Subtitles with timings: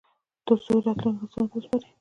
[0.45, 1.87] ترڅو یې راتلونکو نسلونو ته وسپاري